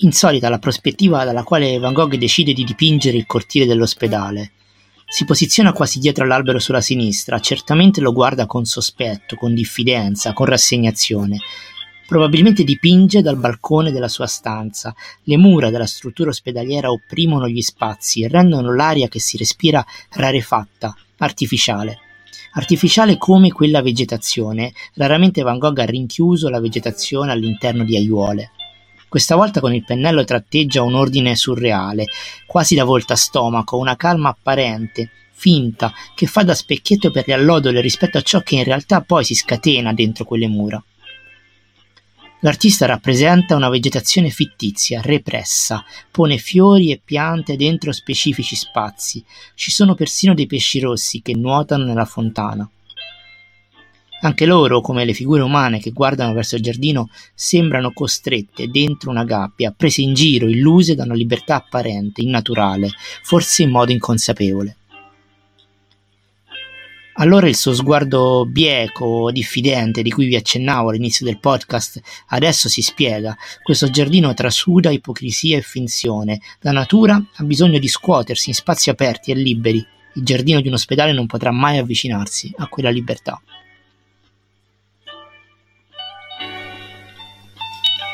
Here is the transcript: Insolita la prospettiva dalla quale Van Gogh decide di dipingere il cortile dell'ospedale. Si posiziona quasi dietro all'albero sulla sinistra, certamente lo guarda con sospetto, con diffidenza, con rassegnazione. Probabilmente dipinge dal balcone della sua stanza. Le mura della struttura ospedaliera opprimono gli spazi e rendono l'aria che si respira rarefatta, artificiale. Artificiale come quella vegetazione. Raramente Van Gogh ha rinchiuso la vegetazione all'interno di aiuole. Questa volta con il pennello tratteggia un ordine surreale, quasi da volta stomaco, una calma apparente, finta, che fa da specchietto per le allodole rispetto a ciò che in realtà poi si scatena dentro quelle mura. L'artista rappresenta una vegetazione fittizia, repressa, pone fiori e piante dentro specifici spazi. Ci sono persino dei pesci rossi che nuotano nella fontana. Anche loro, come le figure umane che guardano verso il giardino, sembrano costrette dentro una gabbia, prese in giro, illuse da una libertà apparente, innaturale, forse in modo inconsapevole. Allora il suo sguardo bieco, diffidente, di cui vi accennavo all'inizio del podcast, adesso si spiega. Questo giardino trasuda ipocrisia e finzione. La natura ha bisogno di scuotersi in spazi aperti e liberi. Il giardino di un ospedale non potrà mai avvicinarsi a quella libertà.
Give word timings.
Insolita 0.00 0.50
la 0.50 0.58
prospettiva 0.58 1.24
dalla 1.24 1.42
quale 1.42 1.78
Van 1.78 1.94
Gogh 1.94 2.16
decide 2.16 2.52
di 2.52 2.64
dipingere 2.64 3.16
il 3.16 3.24
cortile 3.24 3.64
dell'ospedale. 3.64 4.50
Si 5.08 5.24
posiziona 5.24 5.72
quasi 5.72 5.98
dietro 5.98 6.24
all'albero 6.24 6.58
sulla 6.58 6.82
sinistra, 6.82 7.40
certamente 7.40 8.02
lo 8.02 8.12
guarda 8.12 8.44
con 8.44 8.66
sospetto, 8.66 9.36
con 9.36 9.54
diffidenza, 9.54 10.34
con 10.34 10.46
rassegnazione. 10.46 11.38
Probabilmente 12.06 12.62
dipinge 12.62 13.22
dal 13.22 13.38
balcone 13.38 13.90
della 13.90 14.08
sua 14.08 14.26
stanza. 14.26 14.94
Le 15.22 15.38
mura 15.38 15.70
della 15.70 15.86
struttura 15.86 16.28
ospedaliera 16.28 16.90
opprimono 16.90 17.48
gli 17.48 17.62
spazi 17.62 18.22
e 18.22 18.28
rendono 18.28 18.74
l'aria 18.74 19.08
che 19.08 19.18
si 19.18 19.38
respira 19.38 19.82
rarefatta, 20.10 20.94
artificiale. 21.18 22.00
Artificiale 22.52 23.16
come 23.16 23.50
quella 23.50 23.80
vegetazione. 23.80 24.74
Raramente 24.94 25.40
Van 25.40 25.56
Gogh 25.56 25.78
ha 25.78 25.86
rinchiuso 25.86 26.50
la 26.50 26.60
vegetazione 26.60 27.32
all'interno 27.32 27.82
di 27.82 27.96
aiuole. 27.96 28.50
Questa 29.08 29.36
volta 29.36 29.60
con 29.60 29.72
il 29.72 29.84
pennello 29.84 30.24
tratteggia 30.24 30.82
un 30.82 30.94
ordine 30.94 31.36
surreale, 31.36 32.06
quasi 32.46 32.74
da 32.74 32.84
volta 32.84 33.14
stomaco, 33.14 33.76
una 33.76 33.96
calma 33.96 34.30
apparente, 34.30 35.10
finta, 35.32 35.92
che 36.14 36.26
fa 36.26 36.42
da 36.42 36.54
specchietto 36.54 37.10
per 37.10 37.26
le 37.26 37.34
allodole 37.34 37.80
rispetto 37.80 38.18
a 38.18 38.22
ciò 38.22 38.40
che 38.40 38.56
in 38.56 38.64
realtà 38.64 39.02
poi 39.02 39.24
si 39.24 39.34
scatena 39.34 39.92
dentro 39.92 40.24
quelle 40.24 40.48
mura. 40.48 40.82
L'artista 42.40 42.86
rappresenta 42.86 43.56
una 43.56 43.68
vegetazione 43.68 44.30
fittizia, 44.30 45.00
repressa, 45.00 45.84
pone 46.10 46.36
fiori 46.36 46.90
e 46.90 47.00
piante 47.02 47.56
dentro 47.56 47.92
specifici 47.92 48.56
spazi. 48.56 49.24
Ci 49.54 49.70
sono 49.70 49.94
persino 49.94 50.34
dei 50.34 50.46
pesci 50.46 50.78
rossi 50.78 51.22
che 51.22 51.34
nuotano 51.34 51.84
nella 51.84 52.04
fontana. 52.04 52.68
Anche 54.20 54.46
loro, 54.46 54.80
come 54.80 55.04
le 55.04 55.12
figure 55.12 55.42
umane 55.42 55.78
che 55.78 55.90
guardano 55.90 56.32
verso 56.32 56.56
il 56.56 56.62
giardino, 56.62 57.10
sembrano 57.34 57.92
costrette 57.92 58.68
dentro 58.68 59.10
una 59.10 59.24
gabbia, 59.24 59.74
prese 59.76 60.00
in 60.00 60.14
giro, 60.14 60.48
illuse 60.48 60.94
da 60.94 61.04
una 61.04 61.14
libertà 61.14 61.56
apparente, 61.56 62.22
innaturale, 62.22 62.90
forse 63.22 63.62
in 63.62 63.70
modo 63.70 63.92
inconsapevole. 63.92 64.76
Allora 67.18 67.48
il 67.48 67.56
suo 67.56 67.72
sguardo 67.72 68.44
bieco, 68.46 69.30
diffidente, 69.30 70.02
di 70.02 70.10
cui 70.10 70.26
vi 70.26 70.36
accennavo 70.36 70.90
all'inizio 70.90 71.24
del 71.24 71.38
podcast, 71.38 72.00
adesso 72.28 72.68
si 72.68 72.82
spiega. 72.82 73.34
Questo 73.62 73.88
giardino 73.88 74.34
trasuda 74.34 74.90
ipocrisia 74.90 75.56
e 75.56 75.62
finzione. 75.62 76.40
La 76.60 76.72
natura 76.72 77.14
ha 77.14 77.44
bisogno 77.44 77.78
di 77.78 77.88
scuotersi 77.88 78.50
in 78.50 78.54
spazi 78.54 78.90
aperti 78.90 79.30
e 79.30 79.34
liberi. 79.34 79.78
Il 80.14 80.24
giardino 80.24 80.60
di 80.60 80.68
un 80.68 80.74
ospedale 80.74 81.12
non 81.12 81.26
potrà 81.26 81.50
mai 81.52 81.78
avvicinarsi 81.78 82.52
a 82.58 82.66
quella 82.68 82.90
libertà. 82.90 83.40